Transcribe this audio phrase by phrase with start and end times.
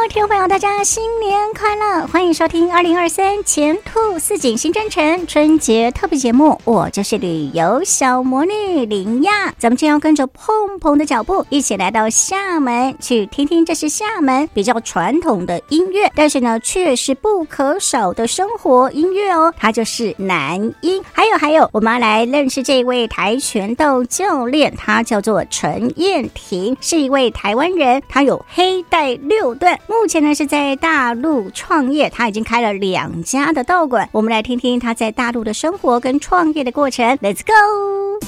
[0.00, 2.06] Hello，听众朋友，大家新年快乐！
[2.06, 9.52] 欢迎收听二零二三前兔似锦新征程春节特别节目，我就是旅游小魔女林亚。
[9.58, 19.52] 咱们今天要跟着碰碰的脚步，一起来到厦门，去听听这是厦门比较传统的音乐，但是呢，却是不可少的生活音乐哦。
[19.58, 21.02] 它就是南音。
[21.12, 29.78] 还有还有，我们要来认识这一位跆拳道教练，他叫做陈彦婷，是一位台湾人，他有黑带六段。
[29.90, 34.08] 目前呢是在大陆创业，他已经开了两家的道馆。
[34.12, 37.04] 我们来听听他在大陆的生活跟创业的过程。
[37.18, 38.20] Let's go！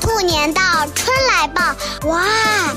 [0.00, 0.62] 兔年到，
[0.94, 1.60] 春来报，
[2.08, 2.22] 哇！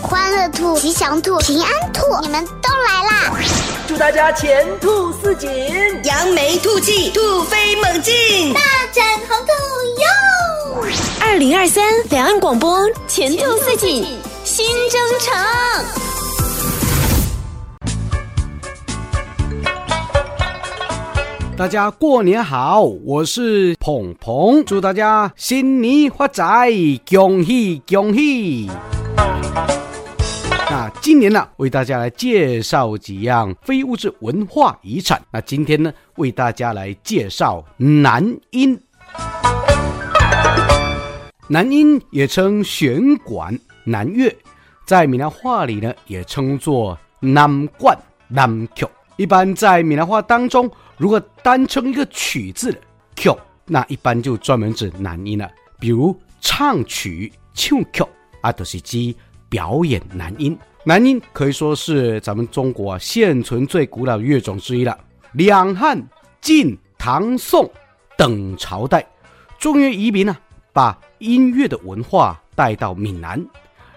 [0.02, 3.40] 欢乐兔、吉祥兔、平安兔，你们都来啦！
[3.88, 5.48] 祝大家前兔似锦，
[6.04, 8.60] 扬眉吐气，兔飞猛进，大
[8.92, 10.88] 展宏图哟！
[11.22, 14.04] 二零二三两岸广播前兔似锦
[14.44, 15.32] 新征程。
[21.64, 26.70] 大家过年好，我是鹏鹏，祝大家新年发财，
[27.10, 28.70] 恭喜恭喜！
[30.70, 35.22] 那今年呢，为大家来介绍几样非物质文化遗产。
[35.32, 38.78] 那今天呢，为大家来介绍南音。
[41.48, 44.30] 南音也称弦管、南乐，
[44.86, 48.86] 在闽南话里呢，也称作南管、南曲。
[49.16, 50.70] 一般在闽南话当中，
[51.04, 52.80] 如果单称一个曲字的
[53.14, 53.30] 曲，
[53.66, 55.52] 那一般就专门指男音了。
[55.78, 58.06] 比如唱曲、唱曲
[58.40, 59.14] 啊，都是指
[59.50, 60.58] 表演男音。
[60.86, 64.98] 男音可以说是咱们中国现存最古老的乐种之一了。
[65.34, 66.02] 两汉、
[66.40, 67.70] 晋、唐、宋
[68.18, 69.06] 等朝代，
[69.60, 70.34] 中原移民呢，
[70.72, 73.46] 把音乐的文化带到闽南，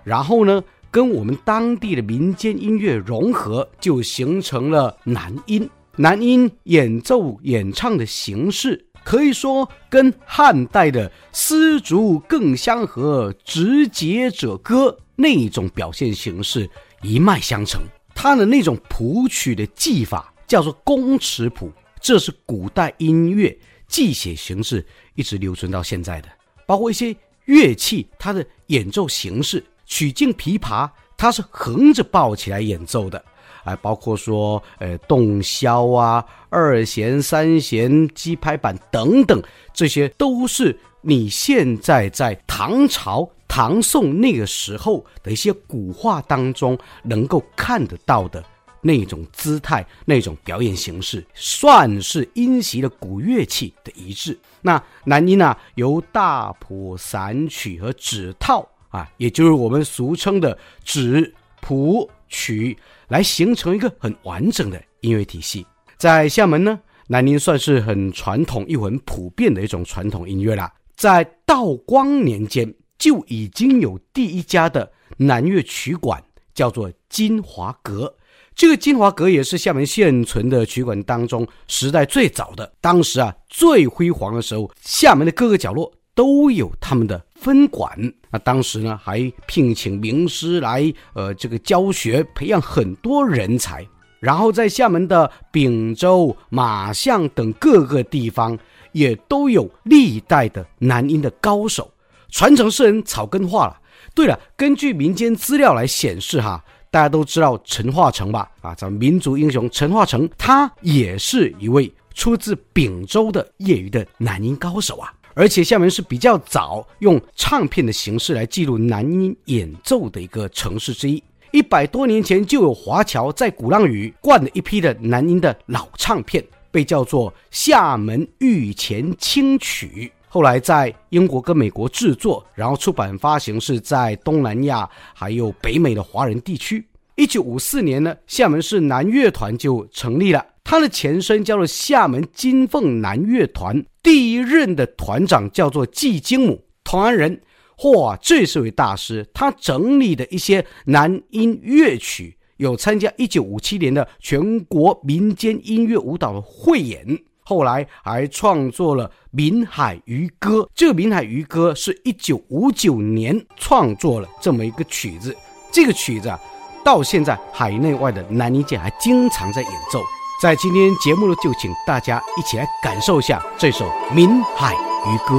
[0.03, 0.61] 然后呢，
[0.91, 5.71] 跟我们当地的民间音乐融合，就形成了男音。
[5.99, 16.69] 南音演奏演唱的形式，可以说跟汉代的丝竹更相和，直节者歌那种表现形式
[17.01, 17.81] 一脉相承。
[18.15, 23.57] 它的那种谱曲的技法叫做工尺谱，这是古代音乐
[23.89, 26.29] 记写形式一直留存到现在的。
[26.67, 33.25] 包括一些乐器，它的演奏形式，曲径琵琶，它是横着抱起来演奏的。
[33.67, 39.43] 还包括说，呃，洞箫啊、二弦、三弦、击拍板等等，
[39.75, 48.43] 这些都是你现在在唐朝、唐宋那个时候的一些古画当中能够看得到的
[48.81, 54.39] 那种姿态、那种表演形式，算是音习的古乐器的遗址。
[54.63, 62.77] 那南音啊，由大谱、散曲和指套啊，也就是我们俗称的指谱曲。
[63.09, 65.65] 来形成一个很完整的音乐体系。
[65.97, 66.77] 在厦门呢，
[67.07, 70.73] 南音算是很传统又很普遍的一种传统音乐啦。
[70.97, 76.21] 在道光年间就已经有第一家的南乐曲馆，
[76.53, 78.13] 叫做金华阁。
[78.57, 82.73] 这个金华阁也是厦门现存的曲馆当中时代最早的。
[82.81, 87.97] 当时啊，最辉煌的时候，厦门的各个角落都有他们的分馆。
[88.29, 93.87] 那当时呢，还聘请名师来，呃，这个教学，培养很多人才。
[94.19, 98.59] 然后在厦门的丙州、马巷等各个地方，
[98.91, 101.89] 也都有历代的南音的高手，
[102.31, 103.79] 传承是人草根化了。
[104.13, 108.51] 对了，根据民间资料来显示，哈，大家都知道陈化成吧？
[108.61, 115.13] 啊，咱们民族英雄陈化成，他也是一位出自丙州的业余的南音高手啊。
[115.37, 121.23] 而且厦门是比较早用唱片的形式来记录南音演奏的一个城市之一。
[121.53, 130.11] 一百多年前就有华侨在鼓浪屿灌了一批的南音的老唱片，被叫做《厦门御前清曲》。
[130.27, 136.83] 后来在英国跟美国制作，然后出版发行是在东南亚还有北美的华人地区。
[137.17, 140.47] 一九五四年呢，厦门市南乐团就成立了。
[140.63, 147.41] 它的前身叫做厦门金凤南乐团，第一任的团长叫做季金姆，同安人。
[147.79, 160.61] 嚯，这是位大师，他整理的一些南音乐曲，有参加一九五七年的全国民间音乐舞蹈的汇演，后来还创作了《闽海渔歌》。
[160.75, 165.35] 这个《闽海渔歌》是一九五九年创作了这么一个曲子，
[165.73, 166.39] 这个曲子啊。
[166.87, 170.01] 到现在海内外的男一届还经常在演奏。
[170.41, 173.85] 在今天节目呢，就请大家一起来感受一下这首
[174.15, 175.35] 《闽海渔歌》。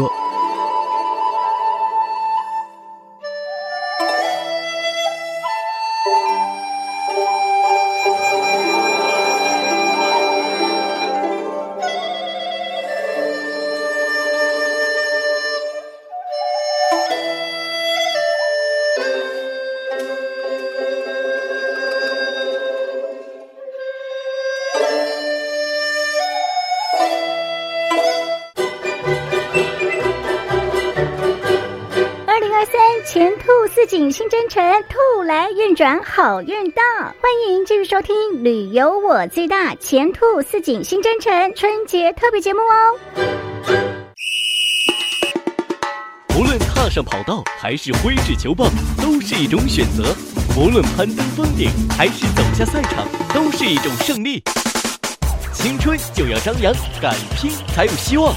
[33.10, 36.84] 前兔似锦新征程，兔来运转好运到。
[37.22, 43.00] 欢迎继续收听《旅游我最大》前兔似锦新征程春节特别节目哦。
[46.38, 48.70] 无论踏上跑道还是挥掷球棒，
[49.02, 50.04] 都是一种选择；
[50.60, 54.44] 无论攀登峰顶还是走下赛场，都是一种胜利。
[55.54, 58.36] 青春就要张扬，敢拼才有希望。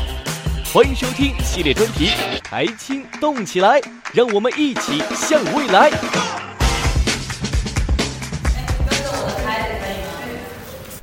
[0.73, 2.07] 欢迎收听系列专题
[2.45, 3.81] 《台青动起来》。
[4.15, 5.91] 让我们一起向未来。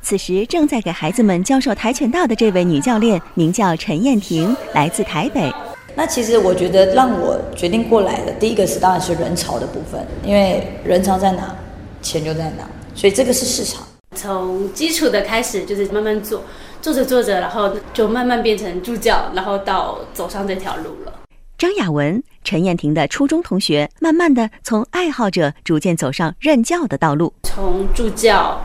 [0.00, 5.52] 此时正在给孩子们教授跆拳道的这位女教练，名叫陈燕婷，来自台北。
[5.94, 11.54] 那其实我觉得让我决定过来的，第一个是当然是人潮的部分，因为人潮在哪，
[12.00, 13.86] 钱就在哪，所以这个是市场。
[14.14, 16.42] 从基础的开始，就是慢慢做，
[16.80, 21.12] 做着做着，然后就慢慢变成助教，然后到走上这条路了。
[21.56, 27.32] 张雅文，陈燕婷的初中同学，慢慢的从爱好者逐渐走上任教的道路。
[27.42, 28.60] 从助教，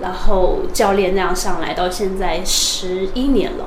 [0.00, 3.64] 然后教练那样上来，到现在十一年了。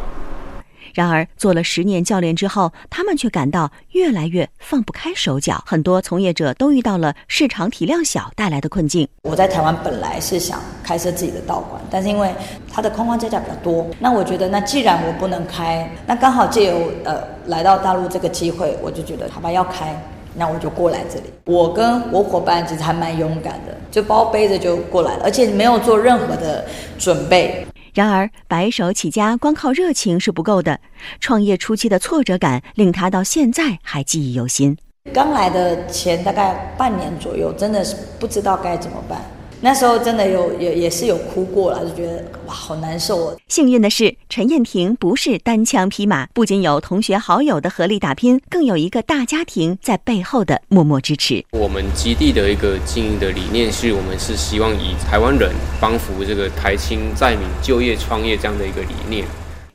[0.94, 5.64] 然而，做了十年教练之后，他们却感到越来越放不开手脚。
[5.66, 9.08] 很多从业者都遇到了市场体量小带来的困境。
[9.24, 12.34] 我在台湾本来是想开设自己的道馆，但是因为
[12.72, 20.00] 它的框框架架比较多，那我觉得，那既然我不能开，那刚好借由呃来到大陆这个机会，我就觉得好吧，要开，
[20.36, 21.26] 那我就过来这里。
[21.46, 26.66] 我跟我伙伴其实还蛮勇敢的，就包背着就过来了，而且没有做任何的
[26.98, 27.66] 准备。
[27.94, 30.80] 然而，白手起家光靠热情是不够的。
[31.20, 34.78] 创业初期的挫折感令他到现在还记忆犹新。
[35.14, 39.20] 刚来的前大概半年左右，真的是不知道该怎么办。
[39.62, 43.38] 那时候真的有也也是有哭过了，就觉得哇，好难受哦。
[43.50, 51.44] 幸运的是，陈燕婷不是单枪匹马，不仅有同学好友的合力打拼，更有一个大家庭在背后的默默支持。
[51.52, 55.52] 我们基地的一个经营的理念是，我们是希望以台湾人
[55.82, 59.26] 帮扶这个台青在民就业创业这样的一个理念。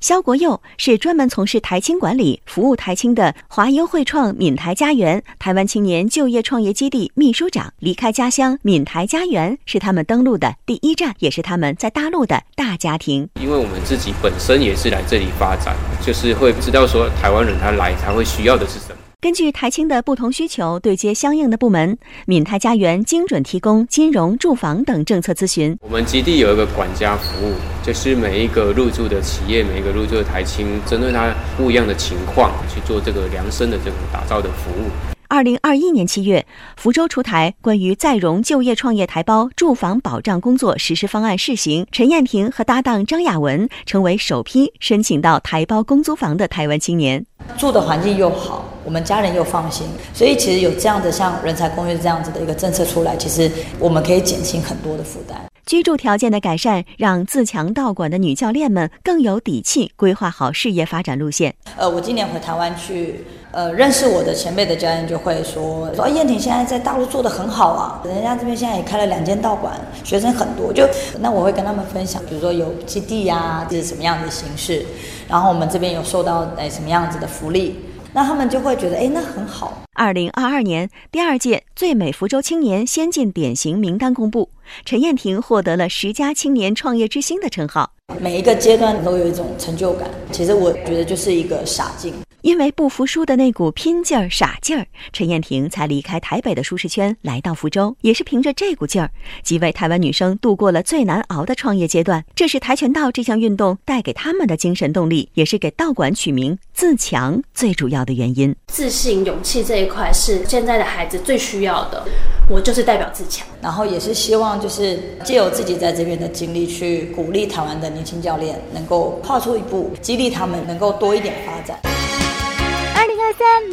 [0.05, 7.73] 肖国佑是专门从事台青管理、服务台青的华优汇创闽台家园台湾青年就业创业基地秘书长。
[7.79, 13.27] 离开家乡，闽台家园是他们登陆的第一站，也是他们在大陆的大家庭。
[13.41, 15.75] 因为我们自己本身也是来这里发展，
[16.05, 18.97] 就是会知道说台湾人他来他会需要的是什么。
[19.25, 25.75] 根据台青的不同需求，对接相应的部门，闽台家园精准提供金融、住房等政策咨询。
[25.81, 34.91] 我们基地有一个管家服务，就是每一个入驻的企业，每一个入驻的台青，针对他不一样的情况去做这个量身的这种打造的服务。
[35.29, 36.44] 二零二一年七月，
[36.77, 41.87] 福州出台关于再融就业创业台胞住房保障工作实施方案试行。
[41.91, 47.25] 陈燕婷和搭档张雅文成为首批申请到台胞公租房的台湾青年。
[47.56, 55.38] 住的环境又好，我们家人又放心，所以其实有这样的像人才公寓这样子的一个政策出来，其实我们可以减轻很多的负担。
[55.67, 61.55] 居住条件的改善，让自强道馆的女教练们更有底气规划好事业发展路线。
[61.76, 63.24] 呃，我今年回台湾去。
[63.56, 69.72] 呃，认识我的前辈的教练就会说说，燕婷现在在大陆做得很好啊，人家这边现在也开了两间道馆，
[70.03, 70.72] 学生很多。
[70.72, 70.84] 就
[71.20, 74.84] 那我会跟他们分享，比如说有基地呀、啊，这是什么样的形式，
[75.29, 77.79] 然后我们这边有受到哎什么样子的福利，
[78.15, 79.83] 那他们就会觉得哎那很好。
[79.94, 84.49] 二零二二年第二届最美福州青年先进典型名单公布，
[84.85, 87.91] 陈燕婷获得了十佳青年创业之星的称号。
[88.21, 92.15] 每一个阶段都有一种成就感，其实我觉得就是一个傻劲。
[92.44, 97.96] 因为不服输的那股拼劲儿、傻劲儿，陈燕婷才离开台北的舒适圈，来到福州。
[98.03, 99.10] 也是凭着这股劲儿，
[99.43, 102.22] 几位台湾女生度过了最难熬的创业阶段。
[102.34, 108.55] 这是跆拳道这项运动带给他们的精神动力，也是给道馆取名“自强”最主要的原因。
[108.67, 112.06] 自信、勇气这一块是现在的孩子最需要的。
[112.51, 121.81] 我就是代表自强，然后也是希望就是借由自己在这边的经历，去鼓励台湾的年轻教练能够跨出一步，激励他们能够多一点发展。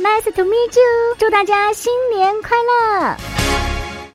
[0.02, 1.16] ，Nice to meet you！
[1.18, 3.31] 祝大家新年快乐！